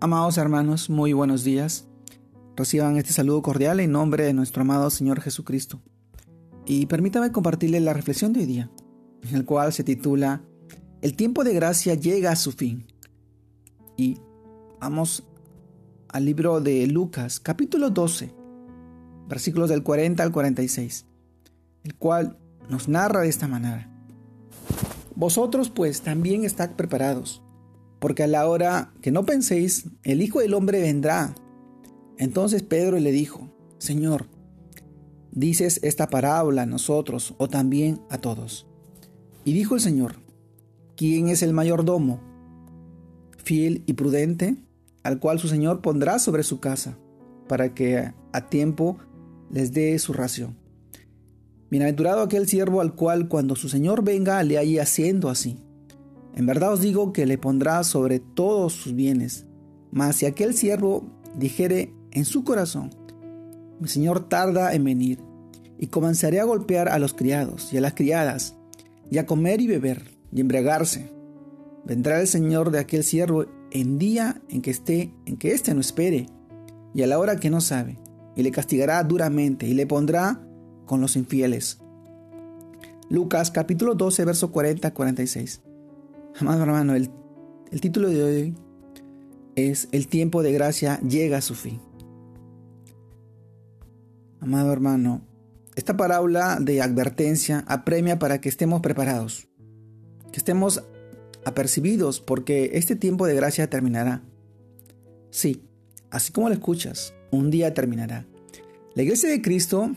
[0.00, 1.88] Amados hermanos, muy buenos días.
[2.54, 5.82] Reciban este saludo cordial en nombre de nuestro amado Señor Jesucristo.
[6.66, 8.70] Y permítame compartirles la reflexión de hoy día,
[9.28, 10.44] en el cual se titula
[11.02, 12.86] El tiempo de gracia llega a su fin.
[13.96, 14.20] Y
[14.78, 15.24] vamos
[16.06, 18.32] al libro de Lucas, capítulo 12,
[19.28, 21.06] versículos del 40 al 46,
[21.82, 22.38] el cual
[22.70, 23.90] nos narra de esta manera.
[25.16, 27.42] Vosotros pues también estad preparados
[27.98, 31.34] porque a la hora que no penséis, el Hijo del Hombre vendrá.
[32.16, 33.48] Entonces Pedro le dijo,
[33.78, 34.26] Señor,
[35.32, 38.66] dices esta parábola a nosotros o también a todos.
[39.44, 40.16] Y dijo el Señor,
[40.96, 42.20] ¿quién es el mayordomo?
[43.36, 44.56] Fiel y prudente,
[45.02, 46.98] al cual su Señor pondrá sobre su casa,
[47.48, 48.98] para que a tiempo
[49.50, 50.56] les dé su ración.
[51.70, 55.58] Bienaventurado aquel siervo al cual cuando su Señor venga le halle haciendo así.
[56.38, 59.44] En verdad os digo que le pondrá sobre todos sus bienes.
[59.90, 61.04] Mas si aquel siervo
[61.36, 62.90] dijere en su corazón,
[63.80, 65.18] mi señor tarda en venir,
[65.80, 68.54] y comenzaré a golpear a los criados y a las criadas,
[69.10, 71.10] y a comer y beber, y embriagarse,
[71.84, 75.80] vendrá el señor de aquel siervo en día en que esté, en que éste no
[75.80, 76.28] espere,
[76.94, 77.98] y a la hora que no sabe,
[78.36, 80.40] y le castigará duramente, y le pondrá
[80.86, 81.80] con los infieles.
[83.10, 85.62] Lucas capítulo 12, verso 40 46.
[86.40, 87.10] Amado hermano, el,
[87.72, 88.54] el título de hoy
[89.56, 91.80] es El tiempo de gracia llega a su fin.
[94.40, 95.26] Amado hermano,
[95.74, 99.48] esta parábola de advertencia apremia para que estemos preparados,
[100.30, 100.84] que estemos
[101.44, 104.22] apercibidos porque este tiempo de gracia terminará.
[105.30, 105.64] Sí,
[106.10, 108.26] así como lo escuchas, un día terminará.
[108.94, 109.90] La iglesia de Cristo,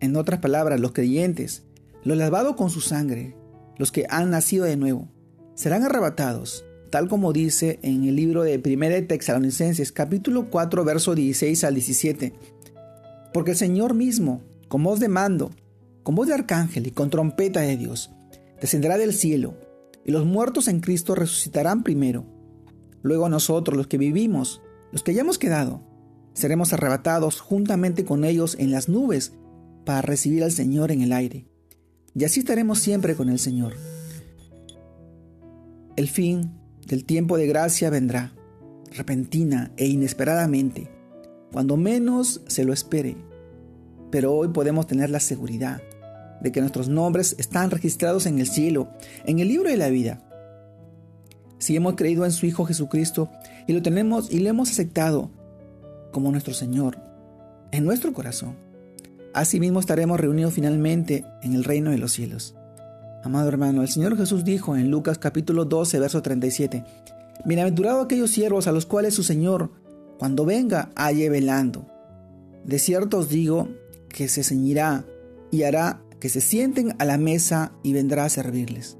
[0.00, 1.64] en otras palabras, los creyentes,
[2.04, 3.39] los lavados con su sangre,
[3.78, 5.08] los que han nacido de nuevo,
[5.54, 11.14] serán arrebatados, tal como dice en el libro de 1 de Texalonicenses capítulo 4 verso
[11.14, 12.32] 16 al 17.
[13.32, 15.50] Porque el Señor mismo, con voz de mando,
[16.02, 18.10] con voz de arcángel y con trompeta de Dios,
[18.60, 19.54] descenderá del cielo,
[20.04, 22.24] y los muertos en Cristo resucitarán primero.
[23.02, 24.62] Luego nosotros, los que vivimos,
[24.92, 25.82] los que hayamos quedado,
[26.32, 29.32] seremos arrebatados juntamente con ellos en las nubes
[29.84, 31.50] para recibir al Señor en el aire
[32.14, 33.74] y así estaremos siempre con el Señor.
[35.96, 36.52] El fin
[36.86, 38.32] del tiempo de gracia vendrá,
[38.92, 40.90] repentina e inesperadamente,
[41.52, 43.16] cuando menos se lo espere.
[44.10, 45.82] Pero hoy podemos tener la seguridad
[46.40, 48.88] de que nuestros nombres están registrados en el cielo,
[49.26, 50.26] en el libro de la vida.
[51.58, 53.30] Si hemos creído en su Hijo Jesucristo
[53.66, 55.30] y lo tenemos y lo hemos aceptado
[56.12, 56.98] como nuestro Señor
[57.72, 58.69] en nuestro corazón,
[59.32, 62.56] Asimismo estaremos reunidos finalmente en el reino de los cielos.
[63.22, 66.84] Amado hermano, el Señor Jesús dijo en Lucas capítulo 12, verso 37,
[67.44, 69.70] Bienaventurado aquellos siervos a los cuales su Señor,
[70.18, 71.86] cuando venga, halle velando.
[72.64, 73.68] De cierto os digo
[74.08, 75.04] que se ceñirá
[75.52, 78.98] y hará que se sienten a la mesa y vendrá a servirles.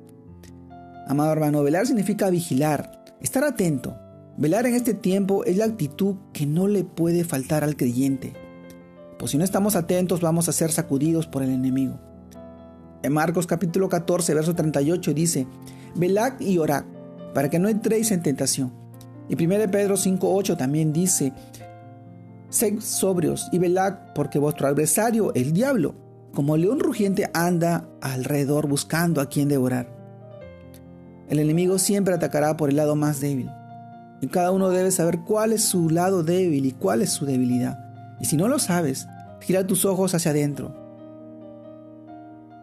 [1.08, 3.96] Amado hermano, velar significa vigilar, estar atento.
[4.38, 8.32] Velar en este tiempo es la actitud que no le puede faltar al creyente
[9.20, 12.00] pues si no estamos atentos vamos a ser sacudidos por el enemigo.
[13.02, 15.46] En Marcos capítulo 14, verso 38 dice,
[15.94, 16.84] velad y orad,
[17.34, 18.72] para que no entréis en tentación.
[19.28, 21.34] Y 1 Pedro 5.8 también dice,
[22.48, 25.94] sed sobrios y velad, porque vuestro adversario, el diablo,
[26.32, 29.94] como león rugiente, anda alrededor buscando a quien devorar.
[31.28, 33.50] El enemigo siempre atacará por el lado más débil.
[34.22, 37.89] Y cada uno debe saber cuál es su lado débil y cuál es su debilidad.
[38.20, 39.08] Y si no lo sabes,
[39.40, 40.74] gira tus ojos hacia adentro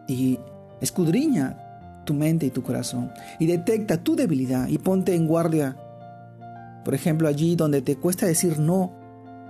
[0.06, 0.38] y
[0.80, 1.58] escudriña
[2.04, 5.76] tu mente y tu corazón y detecta tu debilidad y ponte en guardia.
[6.84, 8.92] Por ejemplo, allí donde te cuesta decir no,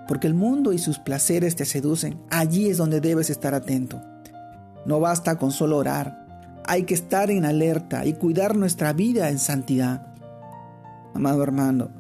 [0.08, 4.02] porque el mundo y sus placeres te seducen, allí es donde debes estar atento.
[4.86, 6.26] No basta con solo orar,
[6.66, 10.06] hay que estar en alerta y cuidar nuestra vida en santidad.
[11.14, 11.90] Amado hermano,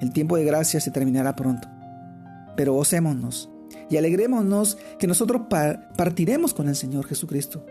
[0.00, 1.73] el tiempo de gracia se terminará pronto
[2.56, 3.50] pero gocémonos
[3.90, 5.42] y alegrémonos que nosotros
[5.96, 7.64] partiremos con el Señor Jesucristo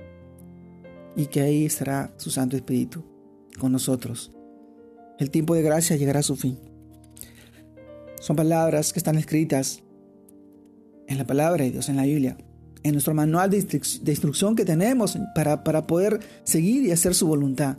[1.15, 3.03] y que ahí estará su Santo Espíritu
[3.59, 4.31] con nosotros.
[5.19, 6.59] El tiempo de gracia llegará a su fin.
[8.19, 9.83] Son palabras que están escritas
[11.07, 12.38] en la palabra de Dios, en la Biblia,
[12.83, 17.77] en nuestro manual de, instrucción que tenemos para, para poder seguir y hacer su voluntad.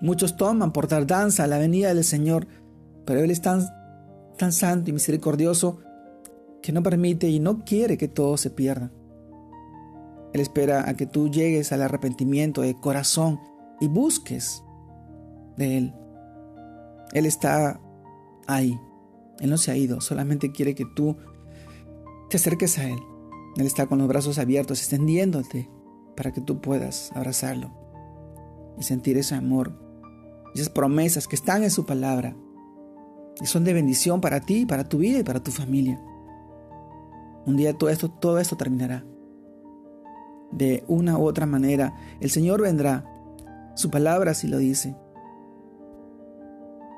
[0.00, 2.46] Muchos toman por tardanza la venida del Señor,
[3.04, 3.66] pero Él es tan,
[4.38, 5.78] tan santo y misericordioso
[6.62, 8.92] que no permite y no quiere que todo se pierda.
[10.32, 13.40] Él espera a que tú llegues al arrepentimiento de corazón
[13.80, 14.62] y busques
[15.56, 15.94] de Él.
[17.12, 17.80] Él está
[18.46, 18.78] ahí.
[19.40, 21.16] Él no se ha ido, solamente quiere que tú
[22.30, 22.98] te acerques a Él.
[23.56, 25.68] Él está con los brazos abiertos, extendiéndote
[26.16, 27.70] para que tú puedas abrazarlo
[28.78, 29.78] y sentir ese amor,
[30.54, 32.34] esas promesas que están en su palabra
[33.40, 36.00] y son de bendición para ti, para tu vida y para tu familia.
[37.46, 39.04] Un día todo esto, todo esto terminará.
[40.50, 43.04] De una u otra manera, el Señor vendrá.
[43.74, 44.96] Su palabra así lo dice.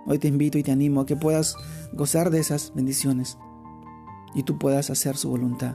[0.07, 1.57] Hoy te invito y te animo a que puedas
[1.93, 3.39] gozar de esas bendiciones
[4.35, 5.75] y tú puedas hacer su voluntad.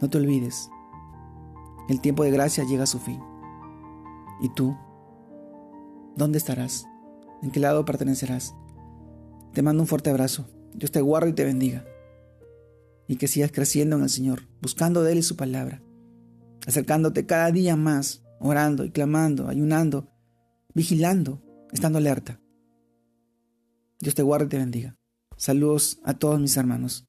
[0.00, 0.70] No te olvides,
[1.88, 3.20] el tiempo de gracia llega a su fin.
[4.40, 4.76] ¿Y tú?
[6.16, 6.86] ¿Dónde estarás?
[7.42, 8.54] ¿En qué lado pertenecerás?
[9.52, 10.46] Te mando un fuerte abrazo.
[10.74, 11.84] Dios te guarde y te bendiga.
[13.08, 15.82] Y que sigas creciendo en el Señor, buscando de Él y su palabra,
[16.66, 20.10] acercándote cada día más, orando y clamando, ayunando,
[20.74, 22.40] vigilando, estando alerta.
[24.00, 24.96] Dios te guarde y te bendiga.
[25.36, 27.06] Saludos a todos mis hermanos.